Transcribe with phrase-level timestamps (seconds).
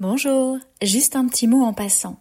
[0.00, 2.20] Bonjour, juste un petit mot en passant.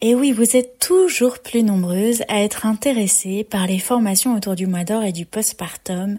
[0.00, 4.66] Et oui, vous êtes toujours plus nombreuses à être intéressées par les formations autour du
[4.66, 6.18] mois d'or et du postpartum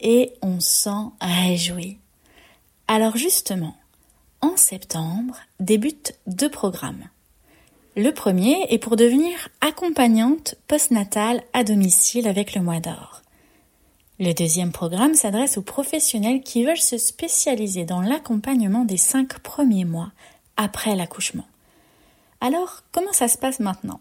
[0.00, 1.98] et on s'en réjouit.
[2.88, 3.76] Alors justement,
[4.40, 7.10] en septembre débutent deux programmes.
[7.94, 13.20] Le premier est pour devenir accompagnante postnatale à domicile avec le mois d'or.
[14.20, 19.86] Le deuxième programme s'adresse aux professionnels qui veulent se spécialiser dans l'accompagnement des cinq premiers
[19.86, 20.12] mois
[20.58, 21.46] après l'accouchement.
[22.42, 24.00] Alors, comment ça se passe maintenant?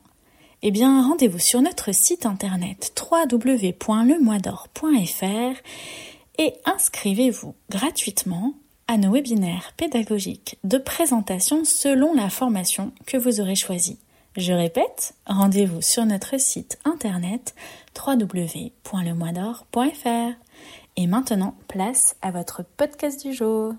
[0.61, 5.61] Eh bien, rendez-vous sur notre site internet www.lemoisdor.fr
[6.37, 8.55] et inscrivez-vous gratuitement
[8.89, 13.99] à nos webinaires pédagogiques de présentation selon la formation que vous aurez choisie.
[14.39, 17.53] Je répète, rendez-vous sur notre site internet
[17.93, 20.39] www.lemoisdor.fr.
[20.95, 23.73] Et maintenant, place à votre podcast du jour.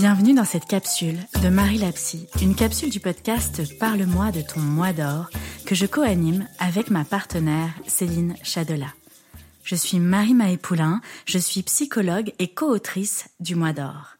[0.00, 4.92] Bienvenue dans cette capsule de Marie Lapsy, une capsule du podcast Parle-moi de ton mois
[4.92, 5.28] d'or
[5.66, 8.94] que je co-anime avec ma partenaire Céline Chadela.
[9.64, 14.14] Je suis Marie Maëpoulin, je suis psychologue et co-autrice du mois d'or.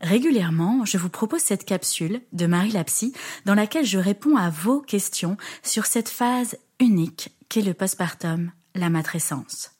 [0.00, 3.12] Régulièrement, je vous propose cette capsule de Marie Lapsy
[3.44, 8.88] dans laquelle je réponds à vos questions sur cette phase unique qu'est le postpartum, la
[8.88, 9.73] matrescence.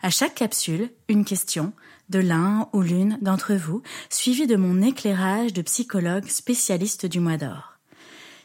[0.00, 1.72] À chaque capsule, une question
[2.08, 7.36] de l'un ou l'une d'entre vous, suivi de mon éclairage de psychologue spécialiste du mois
[7.36, 7.78] d'or.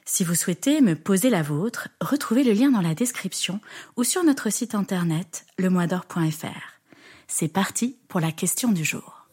[0.03, 3.59] Si vous souhaitez me poser la vôtre, retrouvez le lien dans la description
[3.97, 6.81] ou sur notre site internet lemoisdor.fr.
[7.27, 9.27] C'est parti pour la question du jour.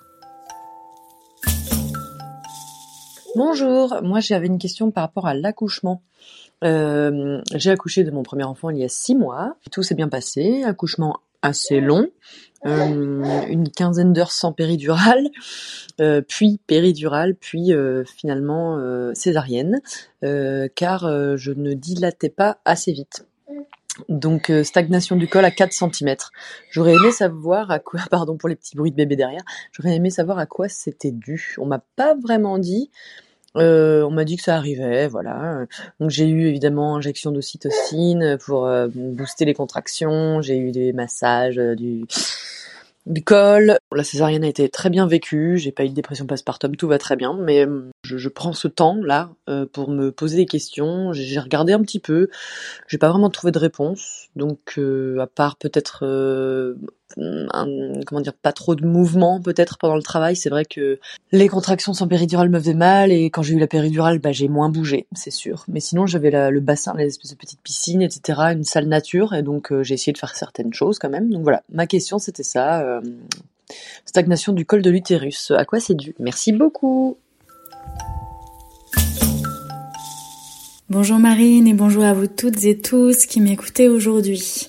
[3.35, 6.03] Bonjour, moi j'avais une question par rapport à l'accouchement.
[6.65, 9.57] Euh, j'ai accouché de mon premier enfant il y a six mois.
[9.73, 12.09] Tout s'est bien passé, accouchement assez long,
[12.67, 15.29] euh, une quinzaine d'heures sans péridurale,
[16.01, 18.79] euh, puis péridurale, puis euh, finalement
[19.15, 19.81] césarienne,
[20.23, 23.27] car je ne dilatais pas assez vite.
[24.09, 26.17] Donc stagnation du col à 4 cm.
[26.71, 29.43] J'aurais aimé savoir à quoi, pardon pour les petits bruits de bébé derrière,
[29.73, 31.57] j'aurais aimé savoir à quoi c'était dû.
[31.59, 32.91] On m'a pas vraiment dit.
[33.57, 35.67] Euh, on m'a dit que ça arrivait, voilà.
[35.99, 40.41] Donc j'ai eu évidemment injection d'ocytocine pour euh, booster les contractions.
[40.41, 41.75] J'ai eu des massages, euh,
[43.07, 43.77] du col.
[43.93, 45.59] La césarienne a été très bien vécue.
[45.59, 47.37] J'ai pas eu de dépression postpartum, tout va très bien.
[47.41, 47.67] Mais
[48.05, 49.31] je, je prends ce temps là
[49.73, 51.13] pour me poser des questions.
[51.13, 52.29] J'ai regardé un petit peu.
[52.87, 54.29] J'ai pas vraiment trouvé de réponse.
[54.37, 54.79] Donc
[55.19, 56.05] à part peut-être
[57.15, 60.37] comment dire, pas trop de mouvement peut-être pendant le travail.
[60.37, 60.99] C'est vrai que
[61.33, 64.49] les contractions sans péridurale me faisaient mal et quand j'ai eu la péridurale, bah, j'ai
[64.49, 65.65] moins bougé, c'est sûr.
[65.69, 69.43] Mais sinon, j'avais le bassin, les espèces de petites piscines, etc., une salle nature et
[69.43, 71.31] donc euh, j'ai essayé de faire certaines choses quand même.
[71.31, 72.81] Donc voilà, ma question c'était ça.
[72.81, 73.01] Euh,
[74.05, 75.53] stagnation du col de l'utérus.
[75.53, 76.15] À quoi c'est dû?
[76.19, 77.17] Merci beaucoup.
[80.89, 84.69] Bonjour Marine et bonjour à vous toutes et tous qui m'écoutez aujourd'hui.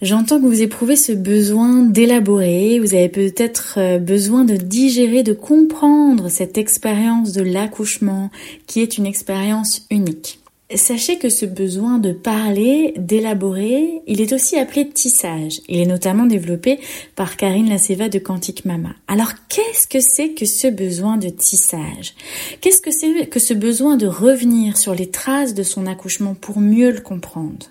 [0.00, 5.32] J'entends que vous éprouvez ce besoin d'élaborer, vous avez peut-être euh, besoin de digérer, de
[5.32, 8.30] comprendre cette expérience de l'accouchement
[8.68, 10.38] qui est une expérience unique.
[10.72, 15.62] Sachez que ce besoin de parler, d'élaborer, il est aussi appelé tissage.
[15.66, 16.78] Il est notamment développé
[17.16, 18.90] par Karine Laceva de Quantique Mama.
[19.08, 22.14] Alors qu'est-ce que c'est que ce besoin de tissage?
[22.60, 26.60] Qu'est-ce que c'est que ce besoin de revenir sur les traces de son accouchement pour
[26.60, 27.66] mieux le comprendre?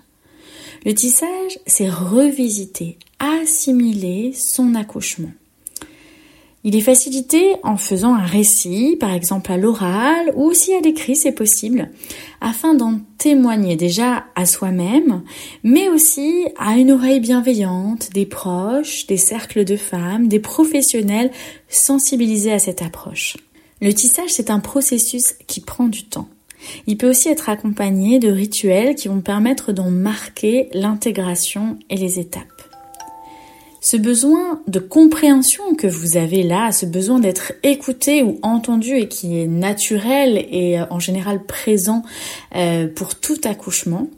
[0.88, 5.28] Le tissage, c'est revisiter, assimiler son accouchement.
[6.64, 11.14] Il est facilité en faisant un récit, par exemple à l'oral ou aussi à l'écrit,
[11.14, 11.90] c'est possible,
[12.40, 15.22] afin d'en témoigner déjà à soi-même,
[15.62, 21.32] mais aussi à une oreille bienveillante, des proches, des cercles de femmes, des professionnels
[21.68, 23.36] sensibilisés à cette approche.
[23.82, 26.30] Le tissage, c'est un processus qui prend du temps.
[26.86, 32.18] Il peut aussi être accompagné de rituels qui vont permettre d'en marquer l'intégration et les
[32.18, 32.44] étapes.
[33.80, 39.08] Ce besoin de compréhension que vous avez là, ce besoin d'être écouté ou entendu et
[39.08, 42.02] qui est naturel et euh, en général présent
[42.56, 44.08] euh, pour tout accouchement,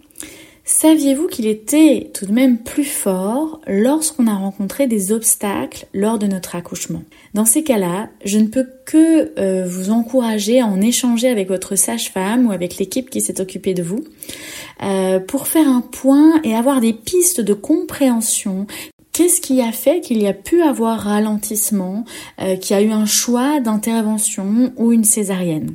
[0.72, 6.28] Saviez-vous qu'il était tout de même plus fort lorsqu'on a rencontré des obstacles lors de
[6.28, 7.02] notre accouchement?
[7.34, 11.74] Dans ces cas-là, je ne peux que euh, vous encourager à en échanger avec votre
[11.74, 14.04] sage-femme ou avec l'équipe qui s'est occupée de vous
[14.84, 18.68] euh, pour faire un point et avoir des pistes de compréhension.
[19.12, 22.04] Qu'est-ce qui a fait qu'il y a pu avoir ralentissement,
[22.40, 25.74] euh, qu'il y a eu un choix d'intervention ou une césarienne?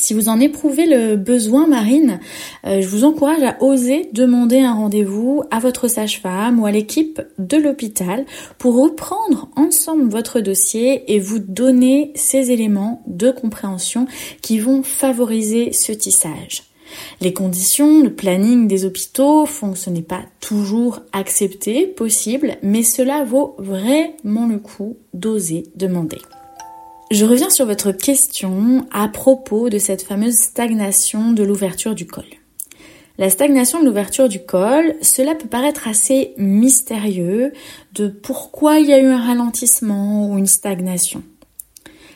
[0.00, 2.20] Si vous en éprouvez le besoin, Marine,
[2.66, 7.20] euh, je vous encourage à oser demander un rendez-vous à votre sage-femme ou à l'équipe
[7.38, 8.24] de l'hôpital
[8.56, 14.06] pour reprendre ensemble votre dossier et vous donner ces éléments de compréhension
[14.40, 16.62] qui vont favoriser ce tissage.
[17.20, 22.82] Les conditions, le planning des hôpitaux font que ce n'est pas toujours accepté, possible, mais
[22.82, 26.18] cela vaut vraiment le coup d'oser demander.
[27.10, 32.22] Je reviens sur votre question à propos de cette fameuse stagnation de l'ouverture du col.
[33.18, 37.52] La stagnation de l'ouverture du col, cela peut paraître assez mystérieux
[37.94, 41.24] de pourquoi il y a eu un ralentissement ou une stagnation.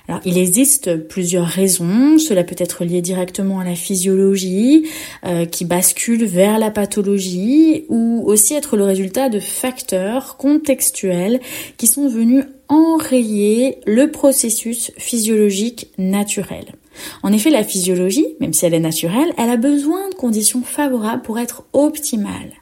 [0.07, 2.19] Alors, il existe plusieurs raisons.
[2.19, 4.87] Cela peut être lié directement à la physiologie,
[5.27, 11.41] euh, qui bascule vers la pathologie, ou aussi être le résultat de facteurs contextuels
[11.79, 12.45] qui sont venus
[12.75, 16.75] enrayer le processus physiologique naturel.
[17.23, 21.23] En effet, la physiologie, même si elle est naturelle, elle a besoin de conditions favorables
[21.23, 22.53] pour être optimale.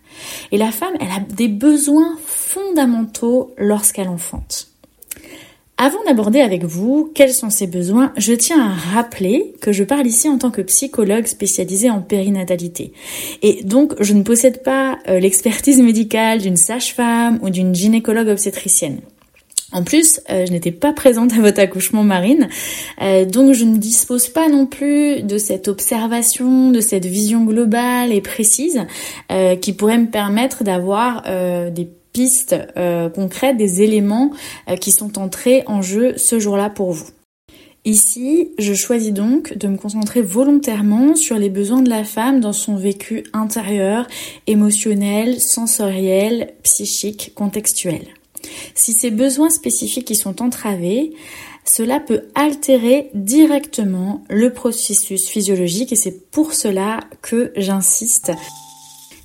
[0.53, 4.69] Et la femme, elle a des besoins fondamentaux lorsqu'elle enfante.
[5.79, 10.07] Avant d'aborder avec vous quels sont ces besoins, je tiens à rappeler que je parle
[10.07, 12.93] ici en tant que psychologue spécialisée en périnatalité.
[13.43, 19.01] Et donc, je ne possède pas euh, l'expertise médicale d'une sage-femme ou d'une gynécologue obstétricienne.
[19.73, 22.49] En plus, euh, je n'étais pas présente à votre accouchement marine,
[23.01, 28.13] euh, donc je ne dispose pas non plus de cette observation, de cette vision globale
[28.13, 28.87] et précise
[29.61, 31.23] qui pourrait me permettre d'avoir
[31.71, 34.33] des pistes euh, concrètes, des éléments
[34.69, 37.09] euh, qui sont entrés en jeu ce jour-là pour vous.
[37.85, 42.53] Ici, je choisis donc de me concentrer volontairement sur les besoins de la femme dans
[42.53, 44.07] son vécu intérieur,
[44.47, 48.03] émotionnel, sensoriel, psychique, contextuel.
[48.75, 51.13] Si ces besoins spécifiques y sont entravés,
[51.65, 58.33] cela peut altérer directement le processus physiologique et c'est pour cela que j'insiste.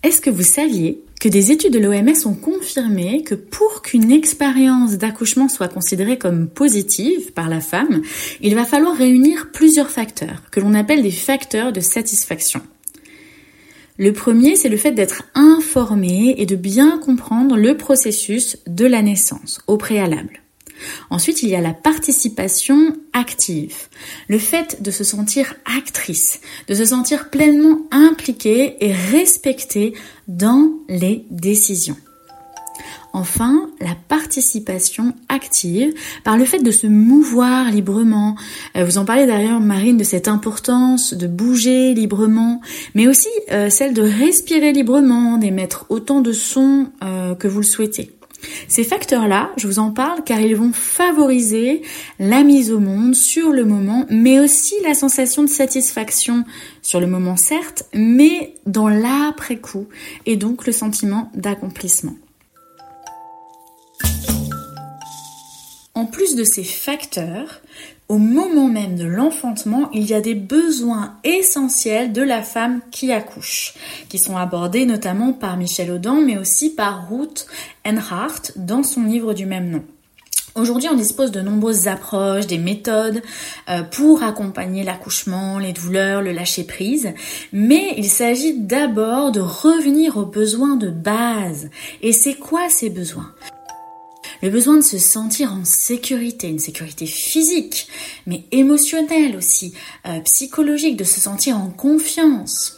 [0.03, 4.97] Est-ce que vous saviez que des études de l'OMS ont confirmé que pour qu'une expérience
[4.97, 8.03] d'accouchement soit considérée comme positive par la femme,
[8.41, 12.61] il va falloir réunir plusieurs facteurs, que l'on appelle des facteurs de satisfaction?
[13.97, 19.01] Le premier, c'est le fait d'être informé et de bien comprendre le processus de la
[19.01, 20.41] naissance au préalable.
[21.09, 23.87] Ensuite, il y a la participation active,
[24.27, 29.93] le fait de se sentir actrice, de se sentir pleinement impliquée et respectée
[30.27, 31.97] dans les décisions.
[33.17, 35.91] Enfin, la participation active
[36.23, 38.35] par le fait de se mouvoir librement.
[38.75, 42.61] Euh, vous en parlez d'ailleurs, Marine, de cette importance de bouger librement,
[42.93, 47.65] mais aussi euh, celle de respirer librement, d'émettre autant de sons euh, que vous le
[47.65, 48.11] souhaitez.
[48.67, 51.81] Ces facteurs-là, je vous en parle car ils vont favoriser
[52.19, 56.45] la mise au monde sur le moment, mais aussi la sensation de satisfaction
[56.83, 59.87] sur le moment certes, mais dans l'après-coup,
[60.27, 62.13] et donc le sentiment d'accomplissement.
[65.97, 67.61] En plus de ces facteurs,
[68.07, 73.11] au moment même de l'enfantement, il y a des besoins essentiels de la femme qui
[73.11, 73.73] accouche,
[74.07, 77.47] qui sont abordés notamment par Michel Audin, mais aussi par Ruth
[77.83, 79.83] Enhart dans son livre du même nom.
[80.53, 83.23] Aujourd'hui, on dispose de nombreuses approches, des méthodes
[83.67, 87.11] euh, pour accompagner l'accouchement, les douleurs, le lâcher-prise,
[87.51, 91.71] mais il s'agit d'abord de revenir aux besoins de base.
[92.03, 93.33] Et c'est quoi ces besoins?
[94.41, 97.87] Le besoin de se sentir en sécurité, une sécurité physique,
[98.25, 99.73] mais émotionnelle aussi,
[100.05, 102.77] euh, psychologique, de se sentir en confiance.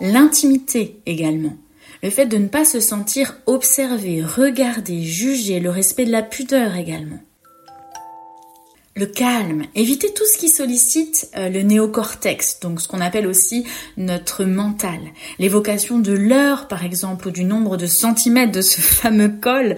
[0.00, 1.56] L'intimité également.
[2.02, 6.76] Le fait de ne pas se sentir observé, regardé, jugé, le respect de la pudeur
[6.76, 7.18] également
[8.98, 13.64] le calme, éviter tout ce qui sollicite euh, le néocortex, donc ce qu'on appelle aussi
[13.96, 14.98] notre mental.
[15.38, 19.76] L'évocation de l'heure, par exemple, ou du nombre de centimètres de ce fameux col.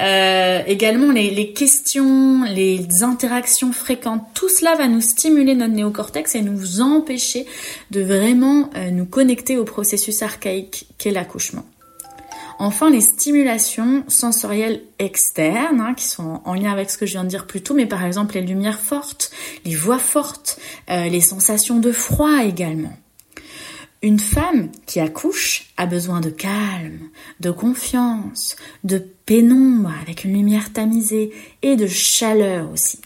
[0.00, 6.40] Euh, également les, questions, les interactions fréquentes, tout cela va nous stimuler notre néocortex et
[6.40, 7.46] nous empêcher
[7.90, 11.64] de vraiment euh, nous connecter au processus archaïque qu'est l'accouchement.
[12.64, 17.24] Enfin, les stimulations sensorielles externes, hein, qui sont en lien avec ce que je viens
[17.24, 19.32] de dire plus tôt, mais par exemple les lumières fortes,
[19.64, 22.96] les voix fortes, euh, les sensations de froid également.
[24.00, 27.00] Une femme qui accouche a besoin de calme,
[27.40, 28.54] de confiance,
[28.84, 33.00] de pénombre avec une lumière tamisée et de chaleur aussi.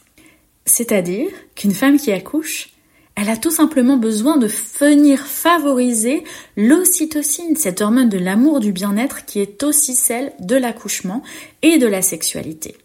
[0.67, 2.76] C'est-à-dire qu'une femme qui accouche
[3.17, 4.47] elle a tout simplement besoin de
[4.79, 6.23] venir favoriser
[6.57, 11.23] l'ocytocine, cette hormone de l'amour, du bien-être qui est aussi celle de l'accouchement
[11.63, 12.77] et de la sexualité.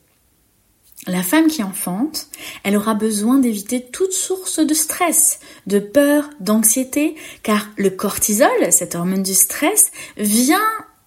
[1.07, 2.27] La femme qui enfante,
[2.63, 8.95] elle aura besoin d'éviter toute source de stress, de peur, d'anxiété, car le cortisol, cette
[8.95, 10.59] hormone du stress, vient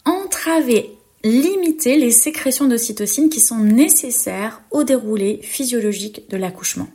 [0.05, 0.91] entraver,
[1.23, 6.89] limiter les sécrétions d'ocytocine qui sont nécessaires au déroulé physiologique de l'accouchement.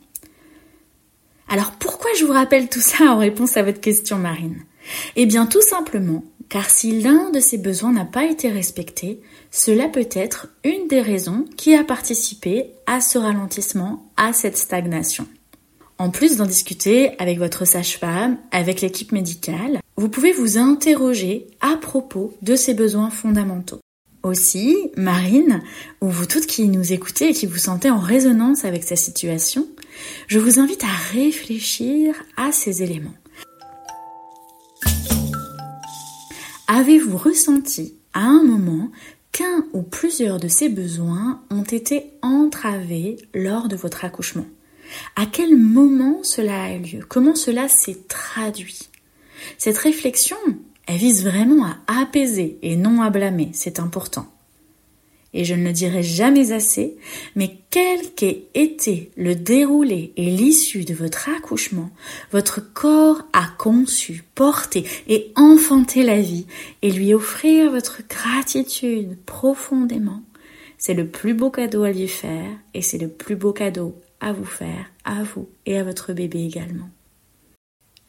[1.49, 4.63] Alors pourquoi je vous rappelle tout ça en réponse à votre question Marine?
[5.15, 9.87] Eh bien tout simplement car si l'un de ces besoins n'a pas été respecté, cela
[9.87, 15.27] peut être une des raisons qui a participé à ce ralentissement, à cette stagnation.
[15.99, 21.75] En plus d'en discuter avec votre sage-femme, avec l'équipe médicale, vous pouvez vous interroger à
[21.77, 23.79] propos de ces besoins fondamentaux.
[24.21, 25.61] Aussi, Marine,
[26.01, 29.65] ou vous toutes qui nous écoutez et qui vous sentez en résonance avec cette situation,
[30.27, 33.13] je vous invite à réfléchir à ces éléments.
[36.67, 38.91] Avez-vous ressenti à un moment
[39.31, 44.47] qu'un ou plusieurs de ces besoins ont été entravés lors de votre accouchement?
[45.15, 47.05] À quel moment cela a eu lieu?
[47.07, 48.89] Comment cela s'est traduit?
[49.57, 50.37] Cette réflexion,
[50.89, 54.27] elle vise vraiment à apaiser et non à blâmer, c'est important
[55.33, 56.97] et je ne le dirai jamais assez,
[57.35, 61.91] mais quel qu'ait été le déroulé et l'issue de votre accouchement,
[62.31, 66.47] votre corps a conçu, porté et enfanté la vie
[66.81, 70.23] et lui offrir votre gratitude profondément.
[70.77, 74.33] C'est le plus beau cadeau à lui faire et c'est le plus beau cadeau à
[74.33, 76.89] vous faire, à vous et à votre bébé également.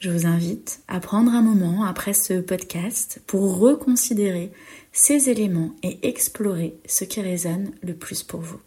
[0.00, 4.50] Je vous invite à prendre un moment après ce podcast pour reconsidérer
[4.92, 8.60] ces éléments et explorer ce qui résonne le plus pour vous.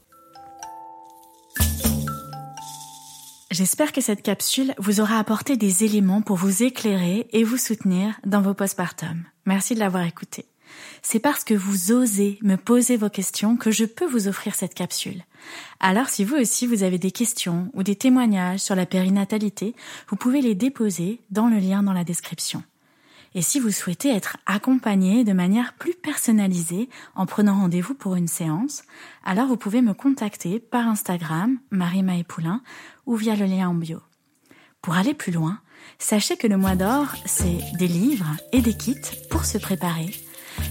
[3.50, 8.14] J'espère que cette capsule vous aura apporté des éléments pour vous éclairer et vous soutenir
[8.24, 9.24] dans vos postpartum.
[9.48, 10.46] Merci de l'avoir écouté.
[11.06, 14.74] C'est parce que vous osez me poser vos questions que je peux vous offrir cette
[14.74, 15.22] capsule.
[15.82, 19.76] Alors si vous aussi vous avez des questions ou des témoignages sur la périnatalité,
[20.08, 22.64] vous pouvez les déposer dans le lien dans la description.
[23.36, 28.28] Et si vous souhaitez être accompagné de manière plus personnalisée en prenant rendez-vous pour une
[28.28, 28.84] séance,
[29.26, 32.62] alors vous pouvez me contacter par Instagram, Marie Poulain,
[33.06, 34.00] ou via le lien en bio.
[34.82, 35.60] Pour aller plus loin,
[36.00, 38.96] sachez que le mois d'or, c'est des livres et des kits
[39.30, 40.12] pour se préparer.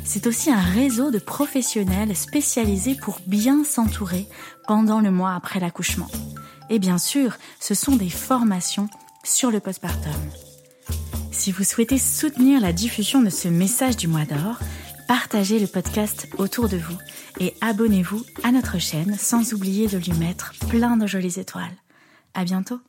[0.04, 4.26] C'est aussi un réseau de professionnels spécialisés pour bien s'entourer
[4.66, 6.08] pendant le mois après l'accouchement.
[6.70, 8.88] Et bien sûr, ce sont des formations
[9.24, 10.12] sur le postpartum.
[11.30, 14.58] Si vous souhaitez soutenir la diffusion de ce message du mois d'or,
[15.08, 16.98] partagez le podcast autour de vous
[17.40, 21.76] et abonnez-vous à notre chaîne sans oublier de lui mettre plein de jolies étoiles.
[22.34, 22.80] À bientôt!